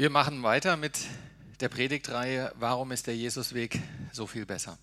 [0.00, 0.98] Wir machen weiter mit
[1.60, 4.78] der Predigtreihe Warum ist der Jesusweg so viel besser?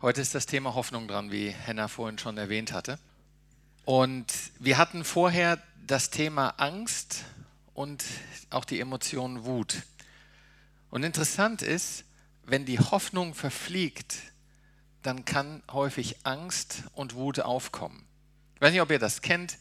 [0.00, 2.98] Heute ist das Thema Hoffnung dran, wie Henna vorhin schon erwähnt hatte.
[3.84, 7.26] Und wir hatten vorher das Thema Angst
[7.74, 8.02] und
[8.48, 9.82] auch die Emotion Wut.
[10.88, 12.04] Und interessant ist,
[12.46, 14.16] wenn die Hoffnung verfliegt,
[15.02, 18.06] dann kann häufig Angst und Wut aufkommen.
[18.54, 19.58] Ich weiß nicht, ob ihr das kennt,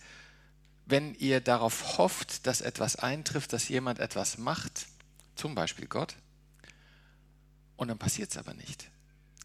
[0.88, 4.88] wenn ihr darauf hofft, dass etwas eintrifft, dass jemand etwas macht,
[5.36, 6.16] zum Beispiel Gott,
[7.76, 8.90] und dann passiert es aber nicht.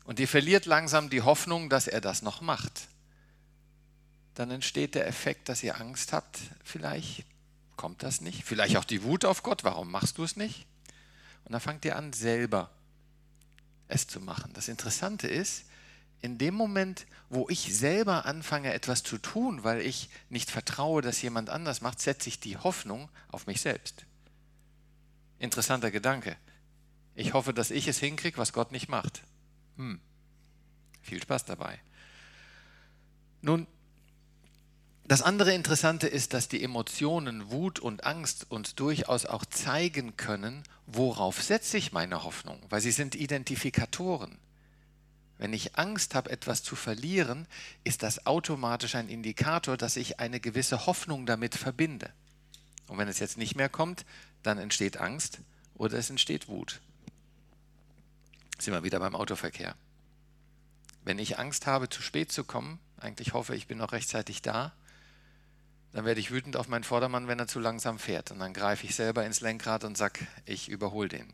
[0.05, 2.89] Und ihr verliert langsam die Hoffnung, dass er das noch macht.
[4.35, 7.25] Dann entsteht der Effekt, dass ihr Angst habt, vielleicht
[7.77, 10.67] kommt das nicht, vielleicht auch die Wut auf Gott, warum machst du es nicht?
[11.45, 12.71] Und dann fangt ihr an, selber
[13.89, 14.53] es zu machen.
[14.55, 15.65] Das Interessante ist,
[16.23, 21.21] in dem Moment, wo ich selber anfange, etwas zu tun, weil ich nicht vertraue, dass
[21.21, 24.07] jemand anders macht, setze ich die Hoffnung auf mich selbst.
[25.41, 26.37] Interessanter Gedanke.
[27.17, 29.23] Ich hoffe, dass ich es hinkriege, was Gott nicht macht.
[29.77, 30.01] Hm.
[31.03, 31.81] Viel Spaß dabei.
[33.41, 33.67] Nun,
[35.05, 40.63] das andere Interessante ist, dass die Emotionen Wut und Angst uns durchaus auch zeigen können,
[40.87, 44.39] worauf setze ich meine Hoffnung, weil sie sind Identifikatoren.
[45.43, 47.49] Wenn ich Angst habe, etwas zu verlieren,
[47.83, 52.13] ist das automatisch ein Indikator, dass ich eine gewisse Hoffnung damit verbinde.
[52.87, 54.07] Und wenn es jetzt nicht mehr kommt,
[54.45, 55.41] dann entsteht Angst
[55.75, 56.81] oder es entsteht Wut.
[58.61, 59.75] Sind wir wieder beim Autoverkehr.
[61.05, 64.71] Wenn ich Angst habe, zu spät zu kommen, eigentlich hoffe ich bin noch rechtzeitig da,
[65.93, 68.31] dann werde ich wütend auf meinen Vordermann, wenn er zu langsam fährt.
[68.31, 71.33] Und dann greife ich selber ins Lenkrad und sage, ich überhole den.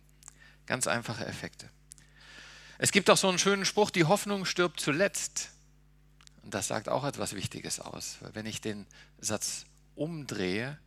[0.64, 1.68] Ganz einfache Effekte.
[2.80, 5.50] Es gibt auch so einen schönen Spruch, die Hoffnung stirbt zuletzt.
[6.44, 8.18] Und das sagt auch etwas Wichtiges aus.
[8.32, 8.86] Wenn ich den
[9.18, 10.78] Satz umdrehe,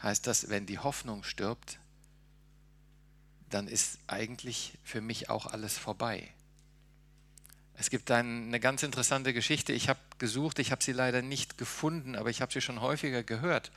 [0.00, 1.78] heißt das, wenn die Hoffnung stirbt,
[3.50, 6.32] dann ist eigentlich für mich auch alles vorbei.
[7.74, 9.72] Es gibt eine ganz interessante Geschichte.
[9.72, 13.24] Ich habe gesucht, ich habe sie leider nicht gefunden, aber ich habe sie schon häufiger
[13.24, 13.72] gehört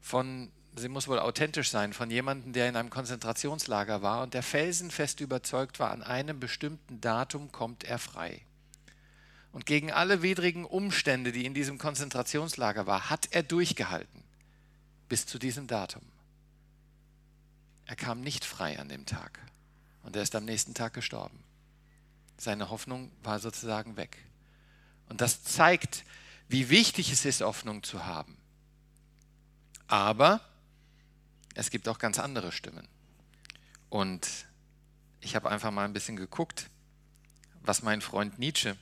[0.00, 0.50] von
[0.80, 5.20] sie muss wohl authentisch sein, von jemandem, der in einem Konzentrationslager war und der felsenfest
[5.20, 8.42] überzeugt war, an einem bestimmten Datum kommt er frei.
[9.52, 14.22] Und gegen alle widrigen Umstände, die in diesem Konzentrationslager war, hat er durchgehalten
[15.08, 16.02] bis zu diesem Datum.
[17.86, 19.38] Er kam nicht frei an dem Tag
[20.02, 21.42] und er ist am nächsten Tag gestorben.
[22.36, 24.18] Seine Hoffnung war sozusagen weg.
[25.08, 26.04] Und das zeigt,
[26.48, 28.36] wie wichtig es ist, Hoffnung zu haben.
[29.86, 30.40] Aber
[31.56, 32.86] es gibt auch ganz andere Stimmen.
[33.88, 34.28] Und
[35.20, 36.68] ich habe einfach mal ein bisschen geguckt,
[37.62, 38.76] was mein Freund Nietzsche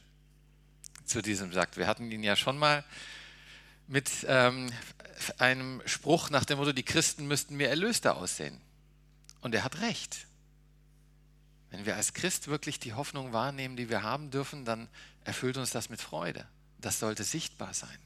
[1.05, 1.77] zu diesem sagt.
[1.77, 2.85] Wir hatten ihn ja schon mal
[3.87, 4.73] mit ähm,
[5.39, 8.61] einem Spruch nach dem Motto, die Christen müssten mir erlöster aussehen.
[9.41, 10.27] Und er hat recht.
[11.71, 14.89] Wenn wir als Christ wirklich die Hoffnung wahrnehmen, die wir haben dürfen, dann
[15.23, 16.47] erfüllt uns das mit Freude.
[16.79, 17.99] Das sollte sichtbar sein.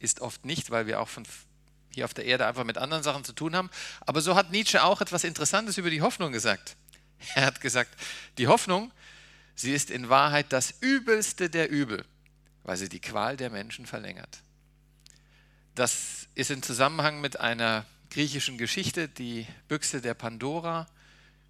[0.00, 1.24] Ist oft nicht, weil wir auch von
[1.94, 3.70] hier auf der Erde einfach mit anderen Sachen zu tun haben.
[4.00, 6.76] Aber so hat Nietzsche auch etwas Interessantes über die Hoffnung gesagt.
[7.34, 7.90] Er hat gesagt,
[8.36, 8.92] die Hoffnung,
[9.54, 12.04] sie ist in Wahrheit das Übelste der Übel,
[12.64, 14.42] weil sie die Qual der Menschen verlängert.
[15.74, 20.86] Das ist in Zusammenhang mit einer griechischen Geschichte, die Büchse der Pandora.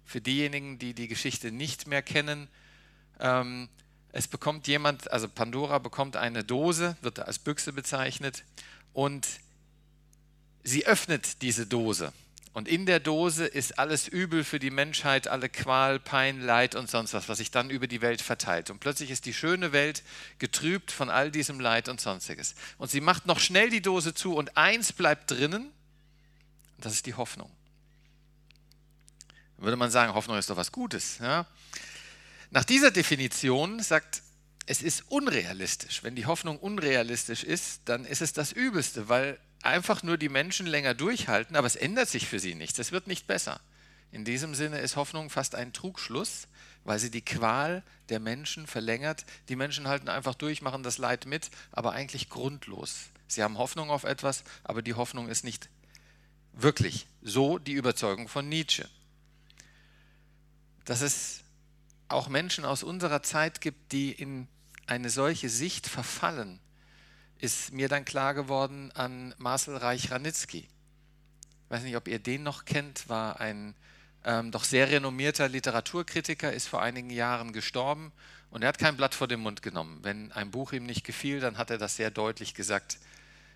[0.05, 2.47] Für diejenigen, die die Geschichte nicht mehr kennen,
[3.19, 3.69] ähm,
[4.11, 8.45] es bekommt jemand, also Pandora bekommt eine Dose, wird als Büchse bezeichnet,
[8.93, 9.27] und
[10.65, 12.11] sie öffnet diese Dose.
[12.51, 16.89] Und in der Dose ist alles Übel für die Menschheit, alle Qual, Pein, Leid und
[16.89, 18.69] sonst was, was sich dann über die Welt verteilt.
[18.69, 20.03] Und plötzlich ist die schöne Welt
[20.39, 22.55] getrübt von all diesem Leid und sonstiges.
[22.77, 25.69] Und sie macht noch schnell die Dose zu und eins bleibt drinnen,
[26.77, 27.51] das ist die Hoffnung.
[29.57, 31.19] Würde man sagen, Hoffnung ist doch was Gutes.
[31.19, 31.45] Ja?
[32.51, 34.21] Nach dieser Definition sagt,
[34.65, 36.03] es ist unrealistisch.
[36.03, 40.65] Wenn die Hoffnung unrealistisch ist, dann ist es das Übelste, weil einfach nur die Menschen
[40.65, 42.79] länger durchhalten, aber es ändert sich für sie nichts.
[42.79, 43.59] Es wird nicht besser.
[44.11, 46.47] In diesem Sinne ist Hoffnung fast ein Trugschluss,
[46.83, 49.25] weil sie die Qual der Menschen verlängert.
[49.49, 53.07] Die Menschen halten einfach durch, machen das Leid mit, aber eigentlich grundlos.
[53.27, 55.69] Sie haben Hoffnung auf etwas, aber die Hoffnung ist nicht
[56.53, 58.87] wirklich so die Überzeugung von Nietzsche.
[60.85, 61.41] Dass es
[62.07, 64.47] auch Menschen aus unserer Zeit gibt, die in
[64.85, 66.59] eine solche Sicht verfallen,
[67.39, 70.59] ist mir dann klar geworden an Marcel Reich-Ranitzky.
[70.59, 73.75] Ich weiß nicht, ob ihr den noch kennt, war ein
[74.23, 78.11] ähm, doch sehr renommierter Literaturkritiker, ist vor einigen Jahren gestorben
[78.49, 79.99] und er hat kein Blatt vor den Mund genommen.
[80.01, 82.97] Wenn ein Buch ihm nicht gefiel, dann hat er das sehr deutlich gesagt,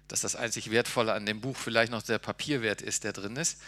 [0.07, 3.61] dass das einzig Wertvolle an dem Buch vielleicht noch der Papierwert ist, der drin ist.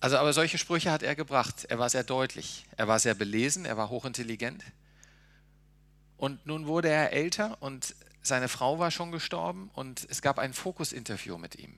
[0.00, 1.66] Also, aber solche Sprüche hat er gebracht.
[1.68, 2.66] Er war sehr deutlich.
[2.76, 4.64] Er war sehr belesen, er war hochintelligent.
[6.16, 10.54] Und nun wurde er älter und seine Frau war schon gestorben und es gab ein
[10.54, 11.74] Fokus-Interview mit ihm.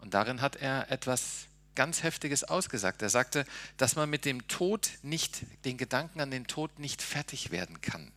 [0.00, 3.02] Und darin hat er etwas ganz Heftiges ausgesagt.
[3.02, 3.44] Er sagte,
[3.76, 8.10] dass man mit dem Tod nicht, den Gedanken an den Tod nicht fertig werden kann.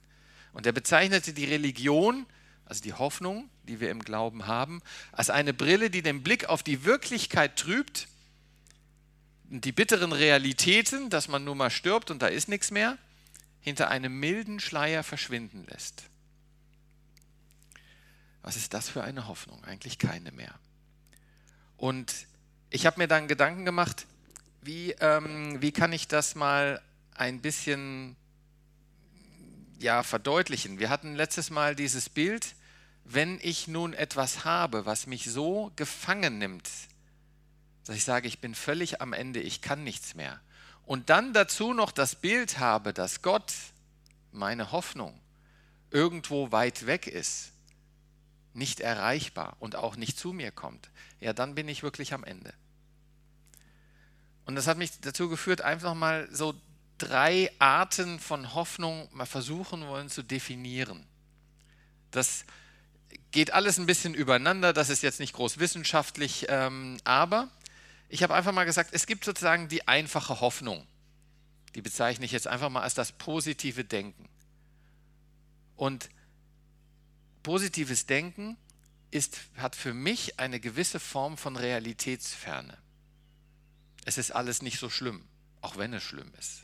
[0.54, 2.26] Und er bezeichnete die Religion,
[2.66, 6.64] also die Hoffnung, die wir im Glauben haben, als eine Brille, die den Blick auf
[6.64, 8.08] die Wirklichkeit trübt,
[9.44, 12.98] die bitteren Realitäten, dass man nur mal stirbt und da ist nichts mehr,
[13.62, 16.09] hinter einem milden Schleier verschwinden lässt.
[18.50, 19.64] Was ist das für eine Hoffnung?
[19.64, 20.56] Eigentlich keine mehr.
[21.78, 22.12] Und
[22.72, 24.08] ich habe mir dann Gedanken gemacht,
[24.64, 26.82] wie, ähm, wie kann ich das mal
[27.14, 28.16] ein bisschen
[29.78, 30.80] ja, verdeutlichen.
[30.80, 32.56] Wir hatten letztes Mal dieses Bild,
[33.04, 36.68] wenn ich nun etwas habe, was mich so gefangen nimmt,
[37.86, 40.42] dass ich sage, ich bin völlig am Ende, ich kann nichts mehr.
[40.88, 43.54] Und dann dazu noch das Bild habe, dass Gott,
[44.32, 45.22] meine Hoffnung,
[45.92, 47.52] irgendwo weit weg ist,
[48.54, 52.54] nicht erreichbar und auch nicht zu mir kommt, ja, dann bin ich wirklich am Ende.
[54.46, 56.56] Und das hat mich dazu geführt, einfach mal so
[56.98, 61.06] drei Arten von Hoffnung mal versuchen wollen zu definieren.
[62.12, 62.46] Das
[63.32, 67.50] geht alles ein bisschen übereinander, das ist jetzt nicht groß wissenschaftlich, ähm, aber
[68.10, 70.86] ich habe einfach mal gesagt, es gibt sozusagen die einfache Hoffnung.
[71.76, 74.28] Die bezeichne ich jetzt einfach mal als das positive Denken.
[75.76, 76.10] Und
[77.44, 78.58] positives Denken
[79.12, 82.78] ist, hat für mich eine gewisse Form von Realitätsferne.
[84.06, 85.24] Es ist alles nicht so schlimm,
[85.62, 86.64] auch wenn es schlimm ist.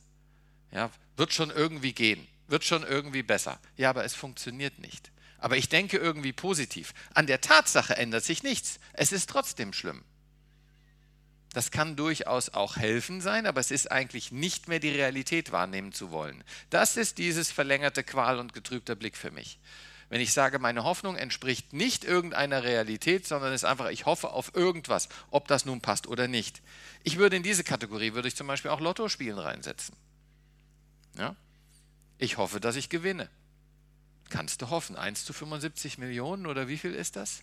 [0.71, 3.59] Ja, wird schon irgendwie gehen, wird schon irgendwie besser.
[3.77, 5.11] Ja, aber es funktioniert nicht.
[5.37, 6.93] Aber ich denke irgendwie positiv.
[7.13, 8.79] An der Tatsache ändert sich nichts.
[8.93, 10.03] Es ist trotzdem schlimm.
[11.53, 15.93] Das kann durchaus auch helfen sein, aber es ist eigentlich nicht mehr die Realität wahrnehmen
[15.93, 16.43] zu wollen.
[16.69, 19.59] Das ist dieses verlängerte Qual und getrübter Blick für mich.
[20.09, 24.55] Wenn ich sage, meine Hoffnung entspricht nicht irgendeiner Realität, sondern ist einfach, ich hoffe auf
[24.55, 26.61] irgendwas, ob das nun passt oder nicht.
[27.03, 29.95] Ich würde in diese Kategorie, würde ich zum Beispiel auch Lotto spielen reinsetzen.
[31.17, 31.35] Ja?
[32.17, 33.29] Ich hoffe, dass ich gewinne.
[34.29, 34.95] Kannst du hoffen.
[34.95, 37.41] 1 zu 75 Millionen oder wie viel ist das?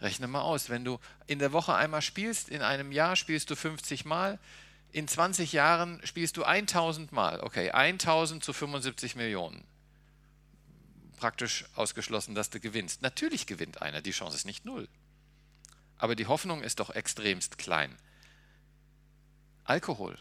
[0.00, 0.70] Rechne mal aus.
[0.70, 4.38] Wenn du in der Woche einmal spielst, in einem Jahr spielst du 50 Mal,
[4.90, 7.40] in 20 Jahren spielst du 1000 Mal.
[7.40, 9.64] Okay, 1000 zu 75 Millionen.
[11.18, 13.02] Praktisch ausgeschlossen, dass du gewinnst.
[13.02, 14.88] Natürlich gewinnt einer, die Chance ist nicht null.
[15.96, 17.96] Aber die Hoffnung ist doch extremst klein.
[19.64, 20.16] Alkohol.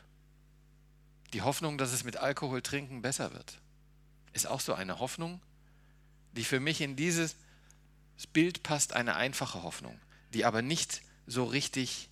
[1.33, 3.59] Die Hoffnung, dass es mit Alkohol trinken besser wird,
[4.33, 5.39] ist auch so eine Hoffnung,
[6.31, 7.35] die für mich in dieses
[8.33, 9.99] Bild passt, eine einfache Hoffnung,
[10.33, 12.09] die aber nicht so richtig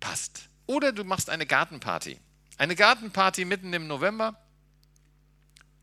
[0.00, 0.48] passt.
[0.66, 2.18] Oder du machst eine Gartenparty.
[2.56, 4.40] Eine Gartenparty mitten im November,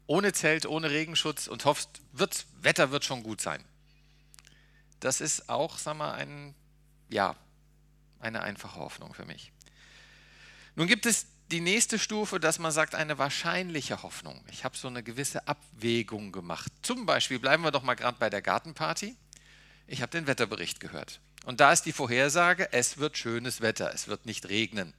[0.07, 3.63] ohne Zelt, ohne Regenschutz und hoffst, wird, Wetter wird schon gut sein.
[4.99, 6.55] Das ist auch, sag mal, ein,
[7.09, 7.35] ja,
[8.19, 9.51] eine einfache Hoffnung für mich.
[10.75, 14.43] Nun gibt es die nächste Stufe, dass man sagt, eine wahrscheinliche Hoffnung.
[14.51, 16.71] Ich habe so eine gewisse Abwägung gemacht.
[16.81, 19.15] Zum Beispiel bleiben wir doch mal gerade bei der Gartenparty.
[19.87, 21.19] Ich habe den Wetterbericht gehört.
[21.45, 24.93] Und da ist die Vorhersage, es wird schönes Wetter, es wird nicht regnen.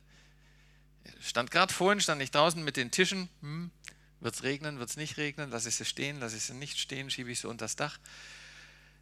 [1.20, 3.28] Stand gerade vorhin, stand ich draußen mit den Tischen.
[3.40, 3.70] Hm,
[4.24, 5.50] wird es regnen, wird es nicht regnen?
[5.50, 7.98] Lass ich sie stehen, lass ich sie nicht stehen, schiebe ich sie unter das Dach.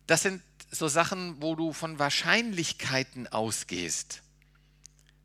[0.09, 4.21] Das sind so Sachen, wo du von Wahrscheinlichkeiten ausgehst.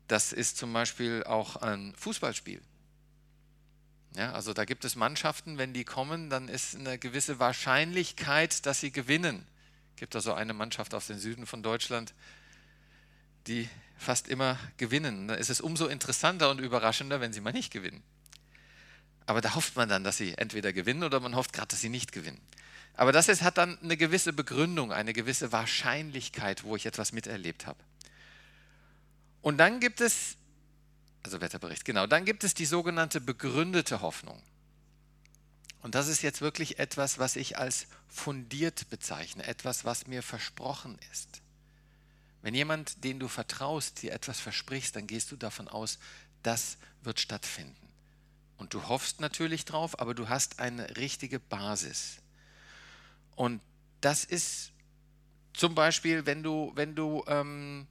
[0.06, 2.62] Das ist zum Beispiel auch ein Fußballspiel.
[4.14, 8.80] Ja, also da gibt es Mannschaften, wenn die kommen, dann ist eine gewisse Wahrscheinlichkeit, dass
[8.80, 9.44] sie gewinnen.
[9.94, 12.14] Es gibt also eine Mannschaft aus dem Süden von Deutschland,
[13.48, 15.26] die fast immer gewinnen.
[15.26, 18.02] Da ist es umso interessanter und überraschender, wenn sie mal nicht gewinnen.
[19.28, 21.90] Aber da hofft man dann, dass sie entweder gewinnen oder man hofft gerade, dass sie
[21.90, 22.40] nicht gewinnen.
[22.94, 27.66] Aber das ist, hat dann eine gewisse Begründung, eine gewisse Wahrscheinlichkeit, wo ich etwas miterlebt
[27.66, 27.78] habe.
[29.42, 30.36] Und dann gibt es,
[31.22, 34.42] also Wetterbericht, genau, dann gibt es die sogenannte begründete Hoffnung.
[35.82, 40.98] Und das ist jetzt wirklich etwas, was ich als fundiert bezeichne, etwas, was mir versprochen
[41.12, 41.42] ist.
[42.40, 45.98] Wenn jemand, den du vertraust, dir etwas versprichst, dann gehst du davon aus,
[46.42, 47.87] das wird stattfinden.
[48.58, 52.18] Und du hoffst natürlich drauf, aber du hast eine richtige Basis.
[53.36, 53.60] Und
[54.00, 54.72] das ist
[55.54, 57.86] zum Beispiel, wenn du, wenn du ähm,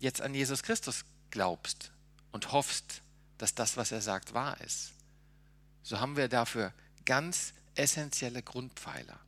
[0.00, 1.92] jetzt an Jesus Christus glaubst
[2.32, 3.02] und hoffst,
[3.38, 4.92] dass das, was er sagt, wahr ist,
[5.82, 6.72] so haben wir dafür
[7.04, 9.18] ganz essentielle Grundpfeiler.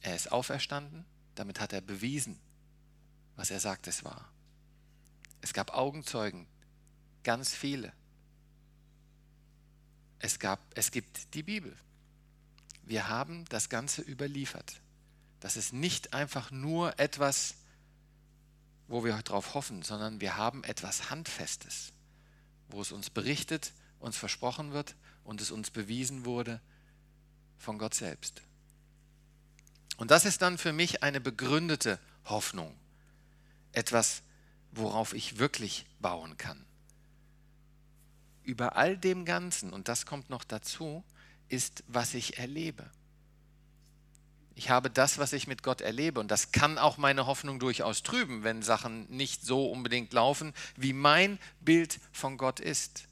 [0.00, 2.38] Er ist auferstanden, damit hat er bewiesen,
[3.36, 4.30] was er sagt, es war.
[5.42, 6.46] Es gab Augenzeugen,
[7.22, 7.92] ganz viele.
[10.20, 11.76] Es, gab, es gibt die Bibel.
[12.84, 14.80] Wir haben das Ganze überliefert.
[15.40, 17.54] Das ist nicht einfach nur etwas,
[18.86, 21.92] wo wir darauf hoffen, sondern wir haben etwas Handfestes,
[22.68, 26.60] wo es uns berichtet, uns versprochen wird und es uns bewiesen wurde
[27.58, 28.42] von Gott selbst.
[29.96, 32.74] Und das ist dann für mich eine begründete Hoffnung,
[33.72, 34.22] etwas,
[34.72, 36.64] worauf ich wirklich bauen kann.
[38.50, 41.04] Über all dem Ganzen, und das kommt noch dazu,
[41.48, 42.90] ist, was ich erlebe.
[44.56, 46.18] Ich habe das, was ich mit Gott erlebe.
[46.18, 50.92] Und das kann auch meine Hoffnung durchaus trüben, wenn Sachen nicht so unbedingt laufen, wie
[50.92, 53.04] mein Bild von Gott ist.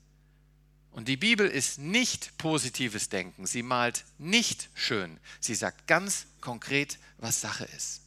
[0.90, 3.46] Und die Bibel ist nicht positives Denken.
[3.46, 5.20] Sie malt nicht schön.
[5.38, 8.02] Sie sagt ganz konkret, was Sache ist.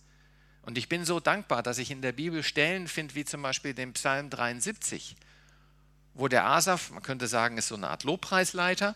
[0.64, 3.74] Und ich bin so dankbar, dass ich in der Bibel Stellen finde, wie zum Beispiel
[3.74, 5.16] den Psalm 73,
[6.14, 8.96] wo der Asaf, man könnte sagen, ist so eine Art Lobpreisleiter,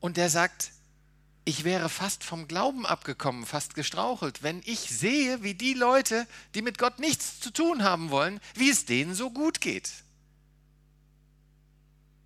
[0.00, 0.72] und der sagt,
[1.46, 6.62] ich wäre fast vom Glauben abgekommen, fast gestrauchelt, wenn ich sehe, wie die Leute, die
[6.62, 9.90] mit Gott nichts zu tun haben wollen, wie es denen so gut geht.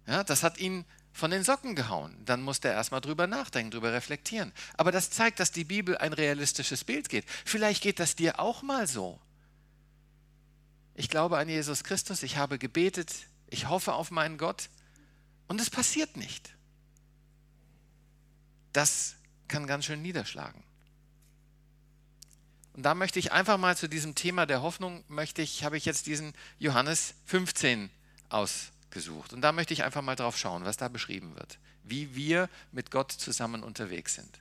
[0.07, 2.17] Ja, das hat ihn von den Socken gehauen.
[2.25, 4.52] Dann musste er erstmal drüber nachdenken, drüber reflektieren.
[4.76, 7.25] Aber das zeigt, dass die Bibel ein realistisches Bild geht.
[7.45, 9.21] Vielleicht geht das dir auch mal so.
[10.99, 13.14] Ich glaube an Jesus Christus, ich habe gebetet,
[13.49, 14.69] ich hoffe auf meinen Gott
[15.47, 16.52] und es passiert nicht
[18.78, 19.17] das
[19.49, 20.62] kann ganz schön niederschlagen.
[22.75, 25.85] Und da möchte ich einfach mal zu diesem Thema der Hoffnung, möchte ich, habe ich
[25.85, 27.90] jetzt diesen Johannes 15
[28.28, 29.33] ausgesucht.
[29.33, 32.93] Und da möchte ich einfach mal drauf schauen, was da beschrieben wird, wie wir mit
[32.93, 34.38] Gott zusammen unterwegs sind.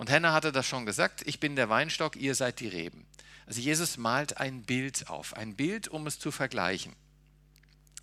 [0.00, 3.06] Und Hannah hatte das schon gesagt, ich bin der Weinstock, ihr seid die Reben.
[3.44, 6.96] Also Jesus malt ein Bild auf, ein Bild, um es zu vergleichen.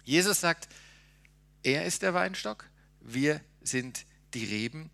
[0.03, 0.69] Jesus sagt,
[1.63, 2.65] er ist der Weinstock,
[3.01, 4.91] wir sind die Reben,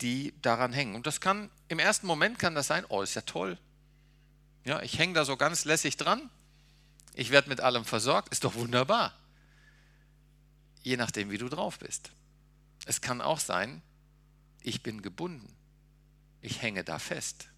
[0.00, 0.94] die daran hängen.
[0.94, 3.58] Und das kann, im ersten Moment kann das sein, oh, ist ja toll.
[4.64, 6.30] Ja, ich hänge da so ganz lässig dran.
[7.12, 9.12] Ich werde mit allem versorgt, ist doch wunderbar.
[10.82, 12.12] Je nachdem, wie du drauf bist.
[12.86, 13.82] Es kann auch sein,
[14.62, 15.55] ich bin gebunden.
[16.46, 17.48] Ich hänge da fest.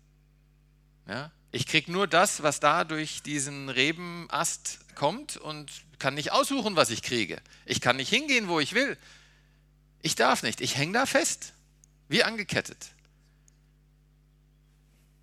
[1.06, 1.30] Ja?
[1.52, 6.88] Ich kriege nur das, was da durch diesen Rebenast kommt und kann nicht aussuchen, was
[6.88, 7.38] ich kriege.
[7.66, 8.96] Ich kann nicht hingehen, wo ich will.
[10.00, 10.62] Ich darf nicht.
[10.62, 11.52] Ich hänge da fest.
[12.08, 12.94] Wie angekettet.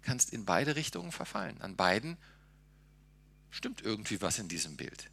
[0.04, 1.60] Kannst in beide Richtungen verfallen.
[1.60, 2.18] An beiden
[3.50, 5.10] stimmt irgendwie was in diesem Bild.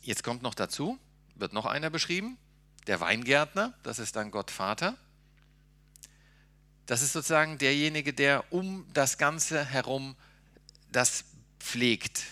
[0.00, 0.98] Jetzt kommt noch dazu,
[1.34, 2.38] wird noch einer beschrieben,
[2.86, 4.96] der Weingärtner, das ist dann Gott Vater.
[6.86, 10.16] Das ist sozusagen derjenige, der um das Ganze herum
[10.92, 11.24] das
[11.58, 12.22] pflegt,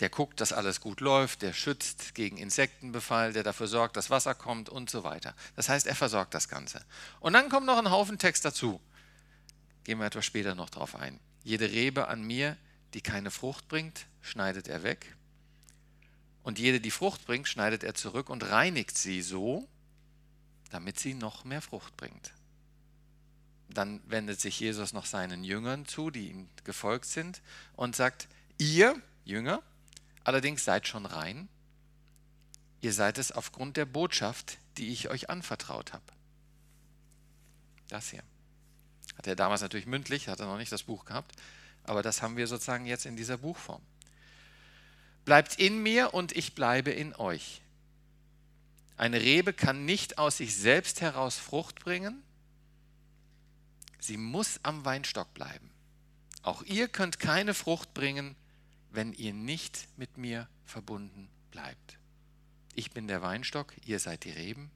[0.00, 4.34] der guckt, dass alles gut läuft, der schützt gegen Insektenbefall, der dafür sorgt, dass Wasser
[4.34, 5.34] kommt und so weiter.
[5.56, 6.84] Das heißt, er versorgt das Ganze.
[7.18, 8.80] Und dann kommt noch ein Haufen Text dazu.
[9.84, 11.18] Gehen wir etwas später noch drauf ein.
[11.42, 12.56] Jede Rebe an mir,
[12.94, 15.16] die keine Frucht bringt, schneidet er weg.
[16.42, 19.66] Und jede, die Frucht bringt, schneidet er zurück und reinigt sie so,
[20.70, 22.32] damit sie noch mehr Frucht bringt.
[23.68, 27.42] Dann wendet sich Jesus noch seinen Jüngern zu, die ihm gefolgt sind,
[27.76, 29.62] und sagt, ihr Jünger,
[30.28, 31.48] Allerdings seid schon rein.
[32.82, 36.04] Ihr seid es aufgrund der Botschaft, die ich euch anvertraut habe.
[37.88, 38.22] Das hier.
[39.16, 41.34] Hat er damals natürlich mündlich, hat er noch nicht das Buch gehabt,
[41.84, 43.80] aber das haben wir sozusagen jetzt in dieser Buchform.
[45.24, 47.62] Bleibt in mir und ich bleibe in euch.
[48.98, 52.22] Eine Rebe kann nicht aus sich selbst heraus Frucht bringen.
[53.98, 55.70] Sie muss am Weinstock bleiben.
[56.42, 58.36] Auch ihr könnt keine Frucht bringen,
[58.90, 61.98] wenn ihr nicht mit mir verbunden bleibt.
[62.74, 64.70] Ich bin der Weinstock, ihr seid die Reben.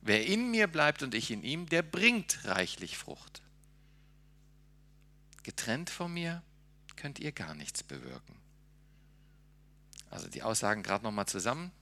[0.00, 3.42] Wer in mir bleibt und ich in ihm, der bringt reichlich Frucht.
[5.42, 6.42] Getrennt von mir
[6.96, 8.36] könnt ihr gar nichts bewirken.
[10.10, 11.72] Also die Aussagen gerade nochmal zusammen.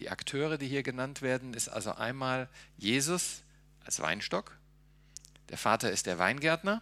[0.00, 2.48] Die Akteure, die hier genannt werden, ist also einmal
[2.78, 3.42] Jesus
[3.84, 4.56] als Weinstock.
[5.52, 6.80] Der Vater ist der Weingärtner.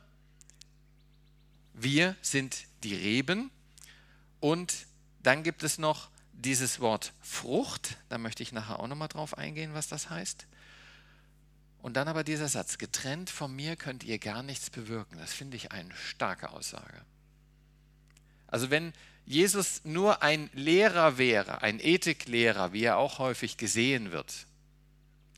[1.74, 3.50] Wir sind die Reben
[4.38, 4.86] und
[5.24, 7.96] dann gibt es noch dieses Wort Frucht.
[8.10, 10.46] Da möchte ich nachher auch nochmal drauf eingehen, was das heißt.
[11.82, 15.18] Und dann aber dieser Satz, getrennt von mir könnt ihr gar nichts bewirken.
[15.18, 17.04] Das finde ich eine starke Aussage.
[18.46, 18.92] Also wenn
[19.26, 24.46] Jesus nur ein Lehrer wäre, ein Ethiklehrer, wie er auch häufig gesehen wird,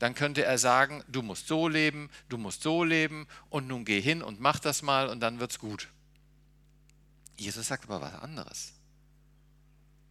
[0.03, 4.01] dann könnte er sagen, du musst so leben, du musst so leben und nun geh
[4.01, 5.91] hin und mach das mal und dann wird's gut.
[7.37, 8.73] Jesus sagt aber was anderes.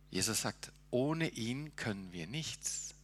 [0.09, 2.95] Jesus sagt, ohne ihn können wir nichts.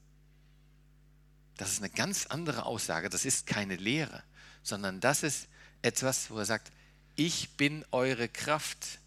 [1.58, 3.10] Das ist eine ganz andere Aussage.
[3.10, 4.24] Das ist keine Lehre,
[4.64, 5.50] sondern das ist
[5.82, 6.72] etwas, wo er sagt,
[7.18, 9.00] ich bin eure Kraft.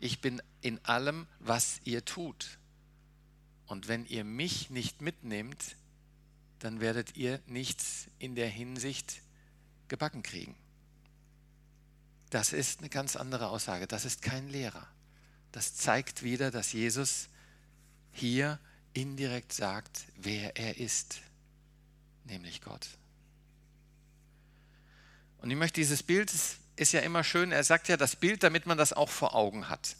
[0.00, 2.56] Ich bin in allem, was ihr tut.
[3.66, 5.76] Und wenn ihr mich nicht mitnehmt,
[6.58, 9.20] dann werdet ihr nichts in der Hinsicht
[9.88, 10.54] gebacken kriegen.
[12.30, 13.86] Das ist eine ganz andere Aussage.
[13.86, 14.86] Das ist kein Lehrer.
[15.52, 17.28] Das zeigt wieder, dass Jesus
[18.12, 18.58] hier
[18.92, 21.20] indirekt sagt, wer er ist,
[22.24, 22.86] nämlich Gott.
[25.38, 28.42] Und ich möchte dieses Bild, es ist ja immer schön, er sagt ja das Bild,
[28.42, 29.96] damit man das auch vor Augen hat.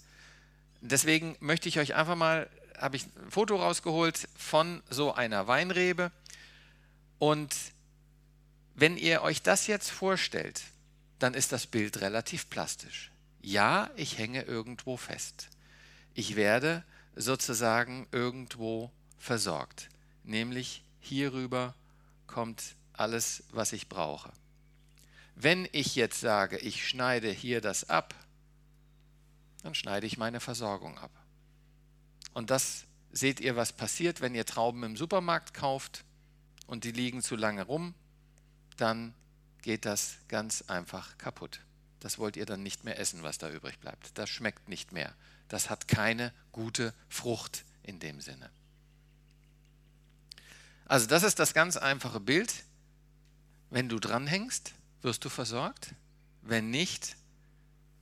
[0.80, 2.48] Deswegen möchte ich euch einfach mal,
[2.78, 6.10] habe ich ein Foto rausgeholt von so einer Weinrebe.
[7.18, 7.54] Und
[8.74, 10.62] wenn ihr euch das jetzt vorstellt,
[11.18, 13.10] dann ist das Bild relativ plastisch.
[13.40, 15.48] Ja, ich hänge irgendwo fest.
[16.14, 19.88] Ich werde sozusagen irgendwo versorgt.
[20.24, 21.74] Nämlich hierüber
[22.26, 24.32] kommt alles, was ich brauche.
[25.34, 28.14] Wenn ich jetzt sage, ich schneide hier das ab,
[29.62, 31.10] dann schneide ich meine Versorgung ab.
[32.34, 36.04] Und das seht ihr, was passiert, wenn ihr Trauben im Supermarkt kauft
[36.66, 37.94] und die liegen zu lange rum,
[38.76, 39.14] dann
[39.62, 41.60] geht das ganz einfach kaputt.
[42.00, 44.16] Das wollt ihr dann nicht mehr essen, was da übrig bleibt.
[44.18, 45.14] Das schmeckt nicht mehr.
[45.48, 48.50] Das hat keine gute Frucht in dem Sinne.
[50.84, 52.64] Also das ist das ganz einfache Bild.
[53.70, 55.94] Wenn du dranhängst, wirst du versorgt.
[56.42, 57.16] Wenn nicht,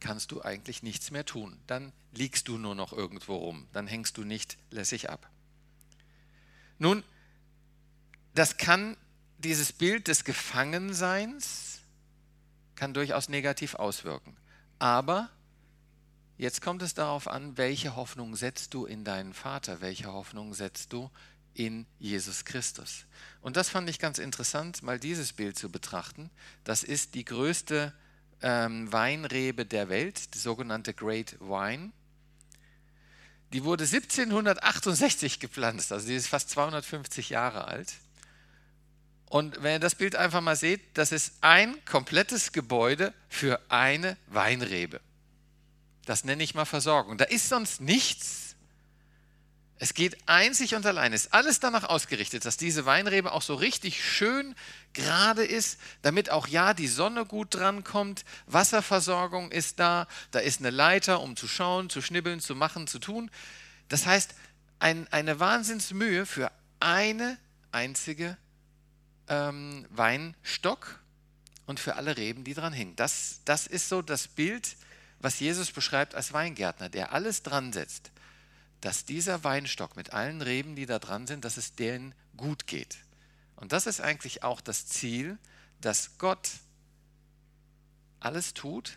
[0.00, 1.59] kannst du eigentlich nichts mehr tun.
[1.66, 3.66] Dann liegst du nur noch irgendwo rum.
[3.73, 5.30] Dann hängst du nicht lässig ab.
[6.78, 7.02] Nun,
[8.34, 8.96] das kann
[9.38, 11.80] dieses Bild des Gefangenseins
[12.76, 14.36] kann durchaus negativ auswirken.
[14.78, 15.30] Aber
[16.36, 20.92] jetzt kommt es darauf an, welche Hoffnung setzt du in deinen Vater, welche Hoffnung setzt
[20.92, 21.10] du
[21.54, 23.06] in Jesus Christus.
[23.40, 26.30] Und das fand ich ganz interessant, mal dieses Bild zu betrachten.
[26.64, 27.92] Das ist die größte
[28.42, 31.92] ähm, Weinrebe der Welt, die sogenannte Great Wine.
[33.52, 37.94] Die wurde 1768 gepflanzt, also die ist fast 250 Jahre alt.
[39.28, 44.16] Und wenn ihr das Bild einfach mal seht, das ist ein komplettes Gebäude für eine
[44.28, 45.00] Weinrebe.
[46.04, 47.18] Das nenne ich mal Versorgung.
[47.18, 48.54] Da ist sonst nichts.
[49.76, 54.04] Es geht einzig und allein, ist alles danach ausgerichtet, dass diese Weinrebe auch so richtig
[54.04, 54.54] schön
[54.92, 58.24] gerade ist, damit auch ja die Sonne gut drankommt.
[58.46, 63.00] Wasserversorgung ist da, da ist eine Leiter, um zu schauen, zu schnibbeln, zu machen, zu
[63.00, 63.30] tun.
[63.88, 64.34] Das heißt,
[64.78, 67.37] ein, eine Wahnsinnsmühe für eine
[67.72, 68.37] einzige
[69.28, 71.00] ähm, Weinstock
[71.66, 72.96] und für alle Reben, die dran hängen.
[72.96, 74.76] Das, das ist so das Bild,
[75.20, 78.10] was Jesus beschreibt als Weingärtner, der alles dran setzt,
[78.80, 82.98] dass dieser Weinstock mit allen Reben, die da dran sind, dass es denen gut geht.
[83.56, 85.38] Und das ist eigentlich auch das Ziel,
[85.80, 86.50] dass Gott
[88.20, 88.96] alles tut,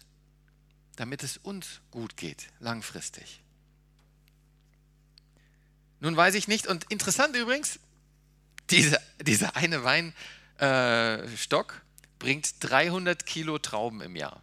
[0.96, 3.42] damit es uns gut geht, langfristig.
[6.00, 7.80] Nun weiß ich nicht, und interessant übrigens,
[8.70, 11.82] diese, dieser eine Weinstock äh,
[12.20, 14.42] bringt 300 Kilo Trauben im Jahr.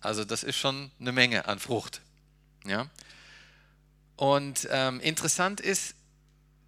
[0.00, 2.00] Also das ist schon eine Menge an Frucht.
[2.64, 2.88] Ja?
[4.16, 5.94] Und ähm, interessant ist,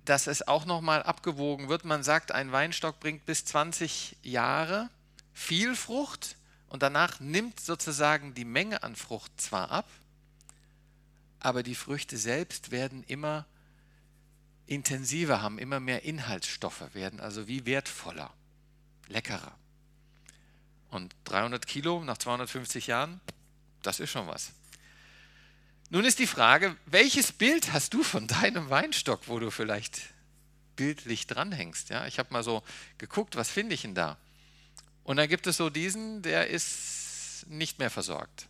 [0.04, 1.84] dass es auch nochmal abgewogen wird.
[1.84, 4.90] Man sagt, ein Weinstock bringt bis 20 Jahre
[5.32, 6.36] viel Frucht
[6.68, 9.88] und danach nimmt sozusagen die Menge an Frucht zwar ab,
[11.40, 13.46] aber die Früchte selbst werden immer
[14.66, 18.32] intensiver, haben immer mehr Inhaltsstoffe, werden also wie wertvoller,
[19.08, 19.56] leckerer.
[20.90, 23.20] Und 300 Kilo nach 250 Jahren,
[23.82, 24.52] das ist schon was.
[25.90, 30.00] Nun ist die Frage, welches Bild hast du von deinem Weinstock, wo du vielleicht
[30.76, 31.90] bildlich dranhängst?
[31.90, 32.62] Ja, ich habe mal so
[32.98, 34.16] geguckt, was finde ich denn da?
[35.04, 38.46] Und dann gibt es so diesen, der ist nicht mehr versorgt.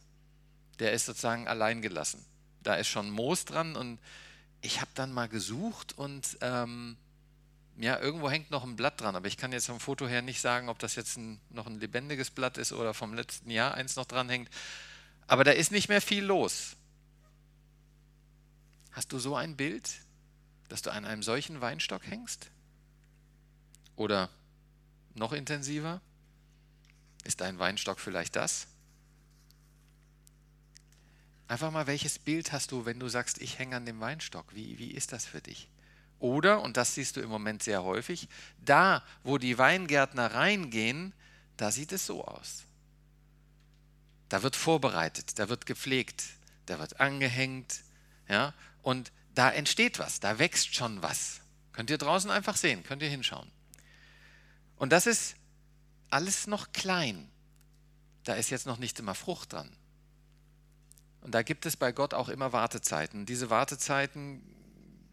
[0.79, 2.24] Der ist sozusagen allein gelassen.
[2.62, 3.98] Da ist schon Moos dran und
[4.64, 6.96] ich habe dann mal gesucht und ähm,
[7.77, 10.40] ja, irgendwo hängt noch ein Blatt dran, aber ich kann jetzt vom Foto her nicht
[10.40, 13.96] sagen, ob das jetzt ein, noch ein lebendiges Blatt ist oder vom letzten Jahr eins
[13.96, 14.48] noch dran hängt.
[15.27, 16.77] Aber da ist nicht mehr viel los.
[18.92, 19.90] Hast du so ein Bild,
[20.68, 22.50] dass du an einem solchen Weinstock hängst?
[23.96, 24.31] Oder
[25.14, 26.00] noch intensiver?
[27.24, 28.66] Ist dein Weinstock vielleicht das?
[31.46, 34.54] Einfach mal, welches Bild hast du, wenn du sagst, ich hänge an dem Weinstock?
[34.54, 35.68] Wie, wie ist das für dich?
[36.18, 38.28] Oder, und das siehst du im Moment sehr häufig,
[38.64, 41.12] da, wo die Weingärtner reingehen,
[41.57, 42.64] da sieht es so aus.
[44.30, 46.24] Da wird vorbereitet, da wird gepflegt,
[46.66, 47.83] da wird angehängt,
[48.28, 51.40] ja, und da entsteht was, da wächst schon was.
[51.72, 53.50] Könnt ihr draußen einfach sehen, könnt ihr hinschauen.
[54.76, 55.37] Und das ist
[56.09, 57.30] alles noch klein.
[58.22, 59.70] Da ist jetzt noch nicht immer Frucht dran.
[61.24, 63.24] Und da gibt es bei Gott auch immer Wartezeiten.
[63.24, 64.42] Diese Wartezeiten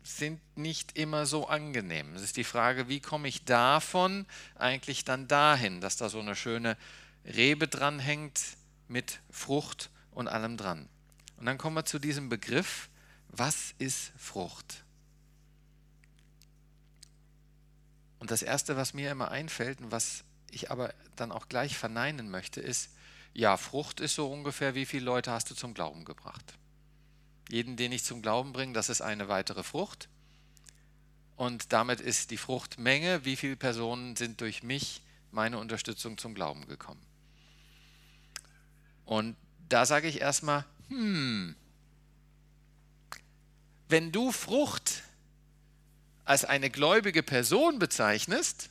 [0.04, 2.14] sind nicht immer so angenehm.
[2.16, 6.36] Es ist die Frage, wie komme ich davon eigentlich dann dahin, dass da so eine
[6.36, 6.76] schöne
[7.24, 8.42] Rebe dranhängt
[8.90, 10.90] mit Frucht und allem dran.
[11.38, 12.90] Und dann kommen wir zu diesem Begriff,
[13.30, 14.84] was ist Frucht?
[18.20, 22.30] Und das Erste, was mir immer einfällt und was ich aber dann auch gleich verneinen
[22.30, 22.90] möchte, ist,
[23.34, 26.54] ja, Frucht ist so ungefähr, wie viele Leute hast du zum Glauben gebracht?
[27.50, 30.10] Jeden, den ich zum Glauben bringe, das ist eine weitere Frucht.
[31.36, 36.68] Und damit ist die Fruchtmenge, wie viele Personen sind durch mich, meine Unterstützung zum Glauben
[36.68, 37.02] gekommen.
[39.06, 39.36] Und
[39.70, 41.56] da sage ich erstmal, hm,
[43.88, 45.04] wenn du Frucht
[46.26, 48.70] als eine gläubige Person bezeichnest,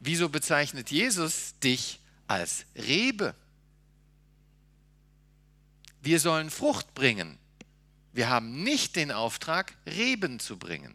[0.00, 3.34] wieso bezeichnet Jesus dich als Rebe?
[6.00, 7.38] Wir sollen Frucht bringen.
[8.12, 10.94] Wir haben nicht den Auftrag, Reben zu bringen.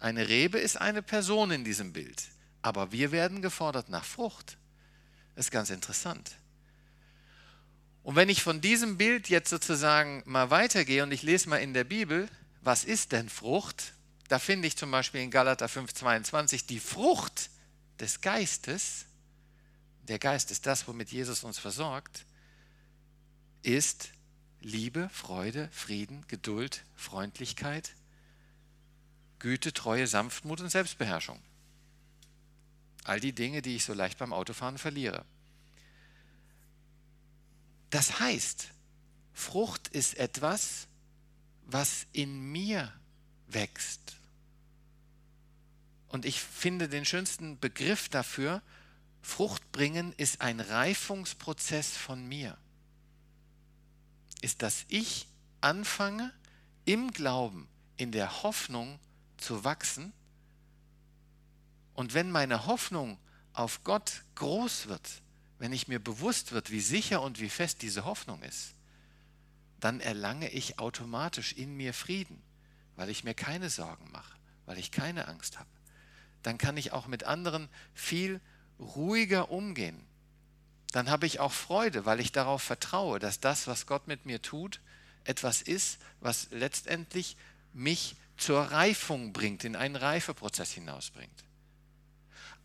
[0.00, 2.22] Eine Rebe ist eine Person in diesem Bild,
[2.62, 4.58] aber wir werden gefordert nach Frucht.
[5.34, 6.32] Das ist ganz interessant.
[8.02, 11.72] Und wenn ich von diesem Bild jetzt sozusagen mal weitergehe und ich lese mal in
[11.72, 12.28] der Bibel,
[12.60, 13.94] was ist denn Frucht?
[14.28, 17.50] Da finde ich zum Beispiel in Galater 5,22 die Frucht
[17.98, 19.06] des Geistes.
[20.08, 22.26] Der Geist ist das, womit Jesus uns versorgt,
[23.62, 24.10] ist
[24.60, 27.94] Liebe, Freude, Frieden, Geduld, Freundlichkeit,
[29.38, 31.40] Güte, Treue, Sanftmut und Selbstbeherrschung.
[33.04, 35.24] All die Dinge, die ich so leicht beim Autofahren verliere.
[37.90, 38.68] Das heißt,
[39.34, 40.88] Frucht ist etwas,
[41.66, 42.92] was in mir
[43.46, 44.16] wächst.
[46.08, 48.62] Und ich finde den schönsten Begriff dafür,
[49.24, 52.58] Frucht bringen ist ein Reifungsprozess von mir.
[54.42, 55.26] Ist, dass ich
[55.62, 56.30] anfange,
[56.84, 59.00] im Glauben, in der Hoffnung
[59.38, 60.12] zu wachsen.
[61.94, 63.18] Und wenn meine Hoffnung
[63.54, 65.22] auf Gott groß wird,
[65.58, 68.74] wenn ich mir bewusst wird, wie sicher und wie fest diese Hoffnung ist,
[69.80, 72.42] dann erlange ich automatisch in mir Frieden,
[72.96, 75.70] weil ich mir keine Sorgen mache, weil ich keine Angst habe.
[76.42, 78.42] Dann kann ich auch mit anderen viel
[78.78, 80.00] ruhiger umgehen.
[80.92, 84.42] Dann habe ich auch Freude, weil ich darauf vertraue, dass das, was Gott mit mir
[84.42, 84.80] tut,
[85.24, 87.36] etwas ist, was letztendlich
[87.72, 91.44] mich zur Reifung bringt, in einen Reifeprozess hinausbringt.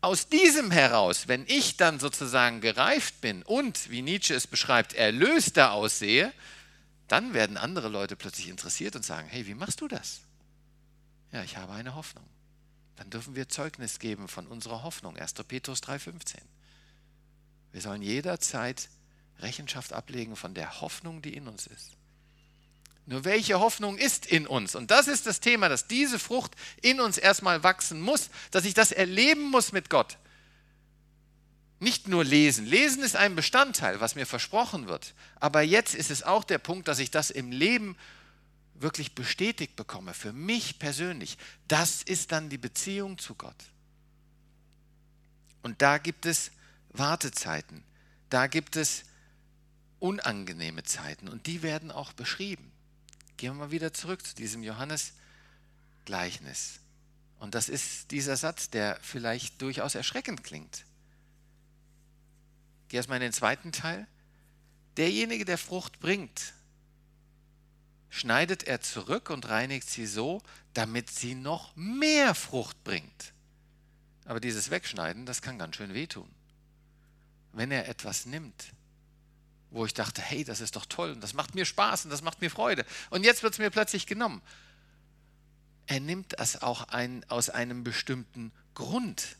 [0.02, 5.72] Aus diesem heraus, wenn ich dann sozusagen gereift bin und, wie Nietzsche es beschreibt, erlöster
[5.72, 6.32] aussehe,
[7.08, 10.20] dann werden andere Leute plötzlich interessiert und sagen, hey, wie machst du das?
[11.32, 12.24] Ja, ich habe eine Hoffnung.
[13.00, 15.16] Dann dürfen wir Zeugnis geben von unserer Hoffnung.
[15.16, 15.32] 1.
[15.48, 16.36] Petrus 3,15.
[17.72, 18.90] Wir sollen jederzeit
[19.38, 21.92] Rechenschaft ablegen von der Hoffnung, die in uns ist.
[23.06, 24.74] Nur welche Hoffnung ist in uns?
[24.74, 28.74] Und das ist das Thema, dass diese Frucht in uns erstmal wachsen muss, dass ich
[28.74, 30.18] das erleben muss mit Gott.
[31.78, 32.66] Nicht nur lesen.
[32.66, 35.14] Lesen ist ein Bestandteil, was mir versprochen wird.
[35.36, 37.96] Aber jetzt ist es auch der Punkt, dass ich das im Leben
[38.80, 41.36] wirklich bestätigt bekomme, für mich persönlich.
[41.68, 43.64] Das ist dann die Beziehung zu Gott.
[45.62, 46.50] Und da gibt es
[46.90, 47.84] Wartezeiten,
[48.30, 49.04] da gibt es
[49.98, 52.72] unangenehme Zeiten und die werden auch beschrieben.
[53.36, 56.80] Gehen wir mal wieder zurück zu diesem Johannes-Gleichnis.
[57.38, 60.84] Und das ist dieser Satz, der vielleicht durchaus erschreckend klingt.
[62.88, 64.06] Geh erstmal in den zweiten Teil.
[64.96, 66.54] Derjenige, der Frucht bringt,
[68.10, 70.42] schneidet er zurück und reinigt sie so,
[70.74, 73.32] damit sie noch mehr Frucht bringt.
[74.24, 76.28] Aber dieses Wegschneiden, das kann ganz schön wehtun.
[77.52, 78.72] Wenn er etwas nimmt,
[79.70, 82.22] wo ich dachte, hey, das ist doch toll und das macht mir Spaß und das
[82.22, 82.84] macht mir Freude.
[83.10, 84.42] Und jetzt wird es mir plötzlich genommen.
[85.86, 89.36] Er nimmt das auch ein, aus einem bestimmten Grund.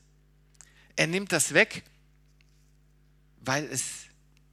[0.96, 1.84] Er nimmt das weg,
[3.40, 4.06] weil es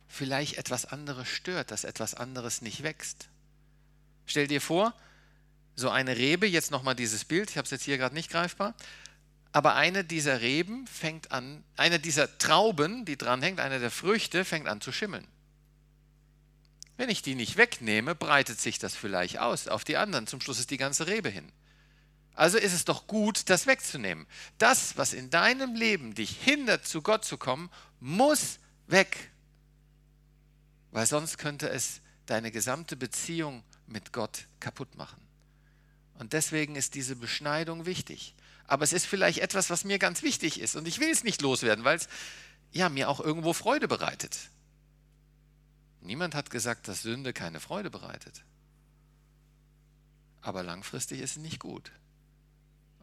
[0.08, 3.30] vielleicht etwas anderes stört, dass etwas anderes nicht wächst.
[4.28, 4.94] Stell dir vor,
[5.76, 8.76] so eine Rebe, jetzt nochmal dieses Bild, ich habe es jetzt hier gerade nicht greifbar,
[9.52, 14.68] aber eine dieser Reben fängt an, eine dieser Trauben, die dranhängt, eine der Früchte, fängt
[14.68, 15.26] an zu schimmeln.
[16.98, 20.28] Wenn ich die nicht wegnehme, breitet sich das vielleicht aus auf die anderen.
[20.28, 21.52] Zum Schluss ist die ganze Rebe hin.
[22.34, 24.28] Also ist es doch gut, das wegzunehmen.
[24.58, 29.32] Das, was in deinem Leben dich hindert, zu Gott zu kommen, muss weg.
[30.92, 35.22] Weil sonst könnte es deine gesamte Beziehung mit Gott kaputt machen.
[36.16, 38.36] Und deswegen ist diese Beschneidung wichtig.
[38.66, 41.42] Aber es ist vielleicht etwas, was mir ganz wichtig ist und ich will es nicht
[41.42, 42.10] loswerden, weil es
[42.72, 44.38] ja, mir auch irgendwo Freude bereitet.
[46.02, 48.44] Niemand hat gesagt, dass Sünde keine Freude bereitet.
[50.42, 51.92] Aber langfristig ist es nicht gut.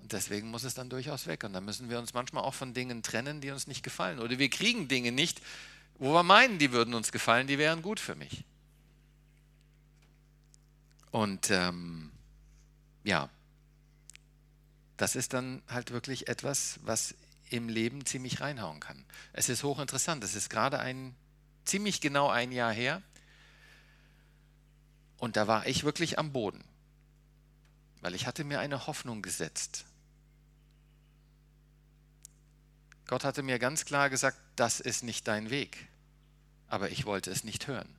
[0.00, 1.44] Und deswegen muss es dann durchaus weg.
[1.44, 4.18] Und dann müssen wir uns manchmal auch von Dingen trennen, die uns nicht gefallen.
[4.18, 5.40] Oder wir kriegen Dinge nicht,
[5.98, 8.44] wo wir meinen, die würden uns gefallen, die wären gut für mich.
[11.14, 12.10] Und ähm,
[13.04, 13.30] ja,
[14.96, 17.14] das ist dann halt wirklich etwas, was
[17.50, 19.04] im Leben ziemlich reinhauen kann.
[19.32, 20.24] Es ist hochinteressant.
[20.24, 21.14] Es ist gerade ein
[21.64, 23.00] ziemlich genau ein Jahr her.
[25.18, 26.64] Und da war ich wirklich am Boden,
[28.00, 29.84] weil ich hatte mir eine Hoffnung gesetzt.
[33.06, 35.86] Gott hatte mir ganz klar gesagt, das ist nicht dein Weg.
[36.66, 37.93] Aber ich wollte es nicht hören.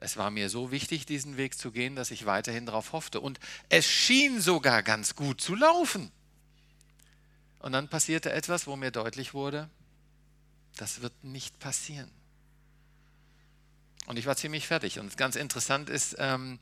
[0.00, 3.20] Es war mir so wichtig, diesen Weg zu gehen, dass ich weiterhin darauf hoffte.
[3.20, 6.12] Und es schien sogar ganz gut zu laufen.
[7.58, 9.68] Und dann passierte etwas, wo mir deutlich wurde,
[10.76, 12.10] das wird nicht passieren.
[14.06, 15.00] Und ich war ziemlich fertig.
[15.00, 16.58] Und ganz interessant ist, ähm,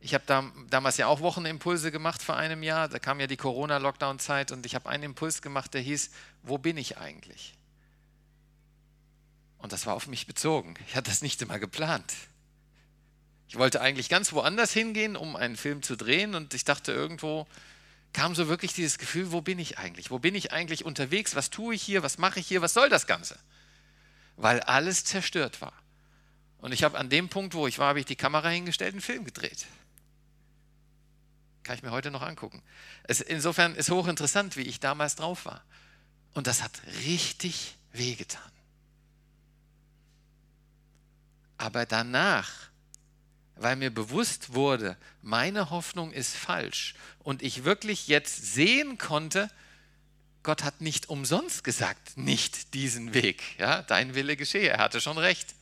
[0.00, 2.88] ich habe da, damals ja auch Wochenimpulse gemacht vor einem Jahr.
[2.88, 6.10] Da kam ja die Corona-Lockdown-Zeit und ich habe einen Impuls gemacht, der hieß,
[6.44, 7.57] wo bin ich eigentlich?
[9.58, 10.74] Und das war auf mich bezogen.
[10.86, 12.14] Ich hatte das nicht immer geplant.
[13.48, 17.46] Ich wollte eigentlich ganz woanders hingehen, um einen Film zu drehen und ich dachte irgendwo,
[18.12, 20.10] kam so wirklich dieses Gefühl, wo bin ich eigentlich?
[20.10, 21.34] Wo bin ich eigentlich unterwegs?
[21.34, 22.02] Was tue ich hier?
[22.02, 22.62] Was mache ich hier?
[22.62, 23.38] Was soll das Ganze?
[24.36, 25.72] Weil alles zerstört war.
[26.58, 29.00] Und ich habe an dem Punkt, wo ich war, habe ich die Kamera hingestellt, einen
[29.00, 29.66] Film gedreht.
[31.62, 32.62] Kann ich mir heute noch angucken.
[33.04, 35.62] Es, insofern ist hochinteressant, wie ich damals drauf war.
[36.34, 36.72] Und das hat
[37.04, 38.50] richtig wehgetan.
[41.58, 42.50] Aber danach,
[43.56, 49.50] weil mir bewusst wurde, meine Hoffnung ist falsch und ich wirklich jetzt sehen konnte,
[50.44, 53.58] Gott hat nicht umsonst gesagt, nicht diesen Weg.
[53.58, 54.70] Ja, dein Wille geschehe.
[54.70, 55.54] Er hatte schon recht.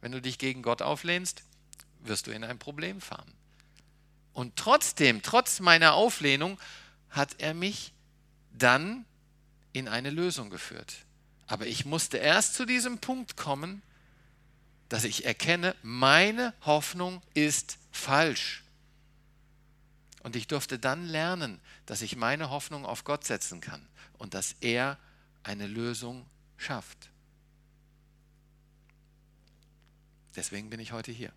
[0.00, 1.44] Wenn du dich gegen Gott auflehnst,
[2.00, 3.32] wirst du in ein Problem fahren.
[4.34, 6.58] Und trotzdem, trotz meiner Auflehnung,
[7.08, 7.92] hat er mich
[8.52, 9.06] dann
[9.72, 10.94] in eine Lösung geführt.
[11.46, 13.80] Aber ich musste erst zu diesem Punkt kommen,
[14.94, 18.62] dass ich erkenne, meine Hoffnung ist falsch.
[20.22, 23.84] Und ich durfte dann lernen, dass ich meine Hoffnung auf Gott setzen kann
[24.18, 24.96] und dass er
[25.42, 26.24] eine Lösung
[26.56, 27.10] schafft.
[30.36, 31.32] Deswegen bin ich heute hier.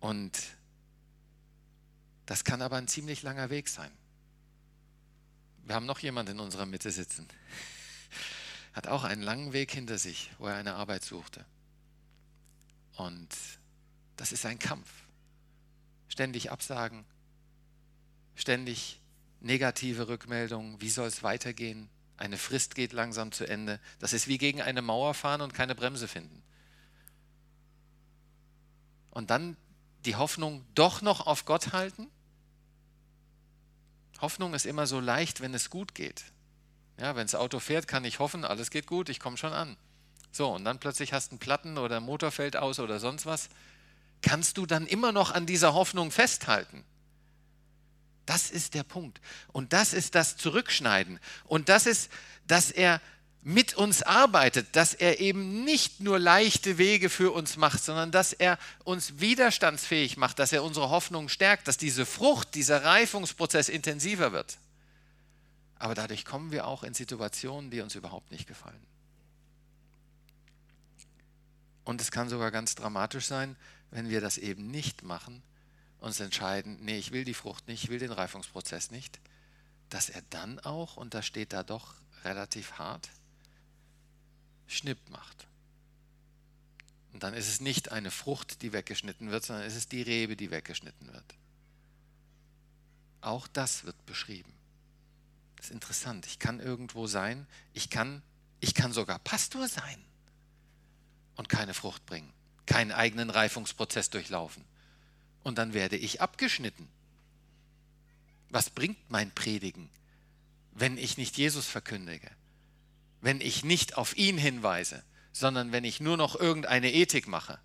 [0.00, 0.38] Und
[2.26, 3.90] das kann aber ein ziemlich langer Weg sein.
[5.64, 7.26] Wir haben noch jemanden in unserer Mitte sitzen.
[8.76, 11.46] Hat auch einen langen Weg hinter sich, wo er eine Arbeit suchte.
[12.96, 13.34] Und
[14.18, 14.90] das ist ein Kampf.
[16.08, 17.06] Ständig Absagen,
[18.34, 19.00] ständig
[19.40, 20.78] negative Rückmeldungen.
[20.82, 21.88] Wie soll es weitergehen?
[22.18, 23.80] Eine Frist geht langsam zu Ende.
[23.98, 26.42] Das ist wie gegen eine Mauer fahren und keine Bremse finden.
[29.10, 29.56] Und dann
[30.04, 32.08] die Hoffnung doch noch auf Gott halten?
[34.20, 36.26] Hoffnung ist immer so leicht, wenn es gut geht.
[36.98, 39.76] Ja, wenn das Auto fährt, kann ich hoffen, alles geht gut, ich komme schon an.
[40.32, 43.48] So, und dann plötzlich hast du einen Platten oder Motor fällt aus oder sonst was.
[44.22, 46.84] Kannst du dann immer noch an dieser Hoffnung festhalten?
[48.24, 49.20] Das ist der Punkt.
[49.52, 51.20] Und das ist das Zurückschneiden.
[51.44, 52.10] Und das ist,
[52.46, 53.00] dass er
[53.42, 58.32] mit uns arbeitet, dass er eben nicht nur leichte Wege für uns macht, sondern dass
[58.32, 64.32] er uns widerstandsfähig macht, dass er unsere Hoffnung stärkt, dass diese Frucht, dieser Reifungsprozess intensiver
[64.32, 64.58] wird.
[65.78, 68.86] Aber dadurch kommen wir auch in Situationen, die uns überhaupt nicht gefallen.
[71.84, 73.56] Und es kann sogar ganz dramatisch sein,
[73.90, 75.42] wenn wir das eben nicht machen,
[76.00, 79.20] uns entscheiden, nee, ich will die Frucht nicht, ich will den Reifungsprozess nicht,
[79.88, 83.08] dass er dann auch, und das steht da doch relativ hart,
[84.66, 85.46] Schnipp macht.
[87.12, 90.36] Und dann ist es nicht eine Frucht, die weggeschnitten wird, sondern es ist die Rebe,
[90.36, 91.34] die weggeschnitten wird.
[93.20, 94.52] Auch das wird beschrieben.
[95.66, 96.26] Ist interessant.
[96.26, 98.22] Ich kann irgendwo sein, ich kann,
[98.60, 100.04] ich kann sogar Pastor sein
[101.36, 102.32] und keine Frucht bringen,
[102.66, 104.64] keinen eigenen Reifungsprozess durchlaufen.
[105.42, 106.88] Und dann werde ich abgeschnitten.
[108.50, 109.90] Was bringt mein Predigen,
[110.72, 112.30] wenn ich nicht Jesus verkündige?
[113.26, 115.02] wenn ich nicht auf ihn hinweise,
[115.32, 117.58] sondern wenn ich nur noch irgendeine Ethik mache.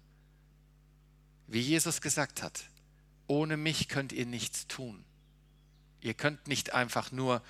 [1.46, 2.64] Wie Jesus gesagt hat,
[3.28, 5.04] ohne mich könnt ihr nichts tun.
[6.02, 7.44] Ihr könnt nicht einfach nur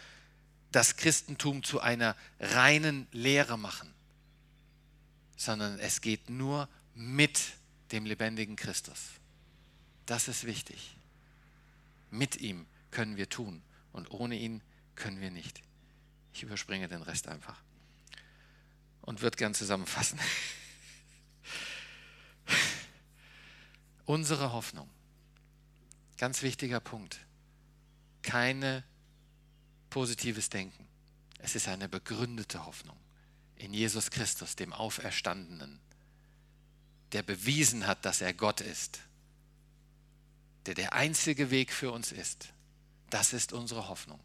[0.71, 3.93] das Christentum zu einer reinen Lehre machen,
[5.35, 7.39] sondern es geht nur mit
[7.91, 8.99] dem lebendigen Christus.
[10.05, 10.95] Das ist wichtig.
[12.09, 14.61] Mit ihm können wir tun und ohne ihn
[14.95, 15.61] können wir nicht.
[16.33, 17.61] Ich überspringe den Rest einfach
[19.01, 20.19] und würde gern zusammenfassen.
[24.05, 24.89] Unsere Hoffnung,
[26.17, 27.19] ganz wichtiger Punkt,
[28.21, 28.83] keine
[29.91, 30.87] positives Denken.
[31.37, 32.97] Es ist eine begründete Hoffnung
[33.55, 35.79] in Jesus Christus, dem Auferstandenen,
[37.11, 39.01] der bewiesen hat, dass er Gott ist,
[40.65, 42.53] der der einzige Weg für uns ist.
[43.11, 44.19] Das ist unsere Hoffnung.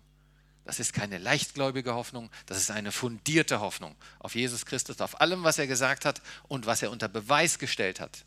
[0.65, 5.45] Das ist keine leichtgläubige Hoffnung, das ist eine fundierte Hoffnung auf Jesus Christus, auf allem,
[5.45, 8.25] was er gesagt hat und was er unter Beweis gestellt hat.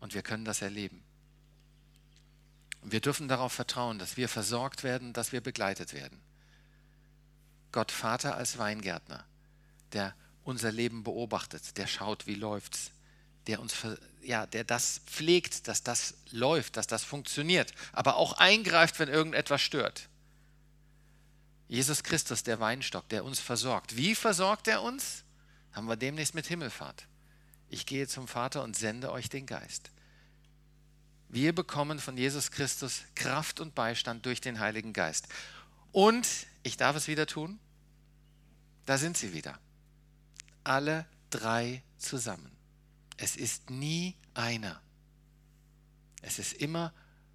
[0.00, 1.05] Und wir können das erleben.
[2.88, 6.20] Wir dürfen darauf vertrauen, dass wir versorgt werden, dass wir begleitet werden.
[7.72, 9.24] Gott Vater als Weingärtner,
[9.92, 12.92] der unser Leben beobachtet, der schaut, wie läuft's,
[13.48, 13.74] der uns
[14.22, 19.62] ja, der das pflegt, dass das läuft, dass das funktioniert, aber auch eingreift, wenn irgendetwas
[19.62, 20.08] stört.
[21.68, 23.96] Jesus Christus, der Weinstock, der uns versorgt.
[23.96, 25.24] Wie versorgt er uns?
[25.72, 27.06] Haben wir demnächst mit Himmelfahrt.
[27.68, 29.90] Ich gehe zum Vater und sende euch den Geist.
[31.28, 35.28] Wir bekommen von Jesus Christus Kraft und Beistand durch den Heiligen Geist.
[35.92, 36.28] Und
[36.62, 37.58] ich darf es wieder tun.
[38.86, 39.58] Da sind sie wieder.
[40.64, 42.50] Alle drei zusammen.
[43.16, 44.80] Es ist nie einer.
[46.22, 46.92] Es ist immer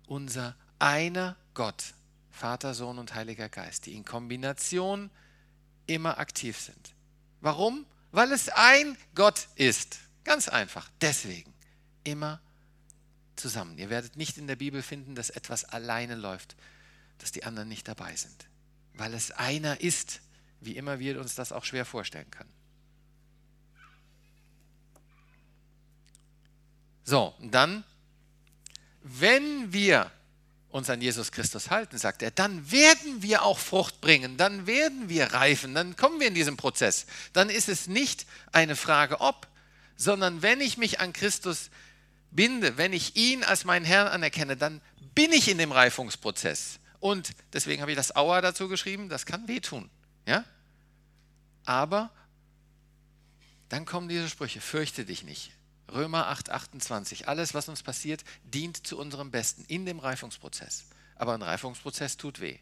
[0.08, 1.94] unser einer Gott,
[2.32, 5.10] Vater, Sohn und Heiliger Geist, die in Kombination
[5.88, 6.94] immer aktiv sind.
[7.42, 7.86] Warum?
[8.12, 10.00] Weil es ein Gott ist.
[10.24, 10.90] Ganz einfach.
[11.02, 11.54] Deswegen
[12.04, 12.42] immer
[13.42, 13.78] zusammen.
[13.78, 16.56] Ihr werdet nicht in der Bibel finden, dass etwas alleine läuft,
[17.18, 18.48] dass die anderen nicht dabei sind.
[18.94, 20.22] Weil es einer ist,
[20.60, 22.52] wie immer wir uns das auch schwer vorstellen können.
[27.04, 27.84] So, und dann,
[29.02, 30.12] wenn wir
[30.70, 35.10] uns an Jesus Christus halten, sagt er, dann werden wir auch Frucht bringen, dann werden
[35.10, 37.06] wir reifen, dann kommen wir in diesen Prozess.
[37.34, 39.48] Dann ist es nicht eine Frage ob,
[39.98, 41.70] sondern wenn ich mich an Christus
[42.32, 44.82] binde, wenn ich ihn als meinen Herrn anerkenne, dann
[45.14, 46.80] bin ich in dem Reifungsprozess.
[47.00, 49.90] Und deswegen habe ich das Aua dazu geschrieben, das kann wehtun.
[50.26, 50.46] Ja?
[51.66, 52.12] Aber
[53.70, 55.52] dann kommen diese Sprüche, fürchte dich nicht.
[55.92, 57.28] Römer 8, 28.
[57.28, 60.86] Alles, was uns passiert, dient zu unserem Besten in dem Reifungsprozess.
[61.16, 62.58] Aber ein Reifungsprozess tut weh.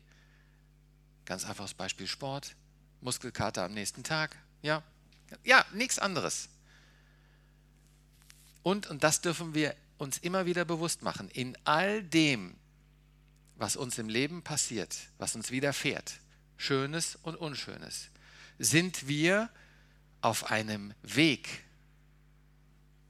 [1.25, 2.55] Ganz einfaches Beispiel Sport,
[3.01, 4.35] Muskelkater am nächsten Tag.
[4.61, 4.83] Ja,
[5.43, 6.49] ja nichts anderes.
[8.63, 12.55] Und, und das dürfen wir uns immer wieder bewusst machen, in all dem,
[13.55, 16.19] was uns im Leben passiert, was uns widerfährt,
[16.57, 18.09] Schönes und Unschönes,
[18.57, 19.49] sind wir
[20.21, 21.63] auf einem Weg,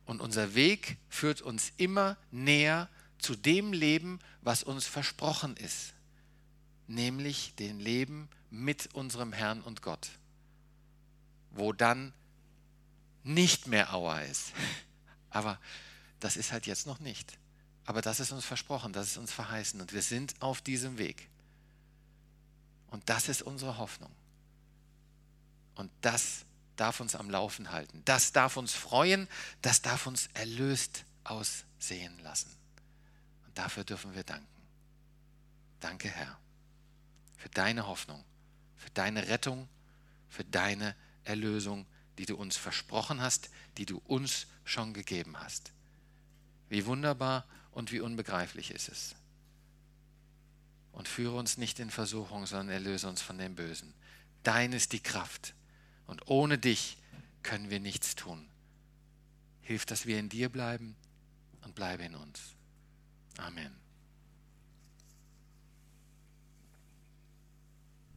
[0.09, 5.93] und unser Weg führt uns immer näher zu dem Leben, was uns versprochen ist,
[6.88, 10.09] nämlich dem Leben mit unserem Herrn und Gott,
[11.51, 12.12] wo dann
[13.23, 14.53] nicht mehr Auer ist.
[15.29, 15.59] Aber
[16.19, 17.37] das ist halt jetzt noch nicht.
[17.85, 21.29] Aber das ist uns versprochen, das ist uns verheißen und wir sind auf diesem Weg.
[22.91, 24.11] Und das ist unsere Hoffnung.
[25.75, 28.01] Und das darf uns am Laufen halten.
[28.05, 29.27] Das darf uns freuen,
[29.61, 32.49] das darf uns erlöst aussehen lassen.
[33.45, 34.47] Und dafür dürfen wir danken.
[35.79, 36.37] Danke, Herr,
[37.37, 38.23] für deine Hoffnung,
[38.77, 39.67] für deine Rettung,
[40.29, 41.85] für deine Erlösung,
[42.19, 45.71] die du uns versprochen hast, die du uns schon gegeben hast.
[46.67, 49.15] Wie wunderbar und wie unbegreiflich ist es.
[50.91, 53.93] Und führe uns nicht in Versuchung, sondern erlöse uns von dem Bösen.
[54.43, 55.53] Dein ist die Kraft
[56.08, 56.97] und ohne dich
[57.41, 58.49] können wir nichts tun.
[59.62, 60.97] Hilf, dass wir in dir bleiben
[61.63, 62.41] und bleibe in uns.
[63.38, 63.73] Amen.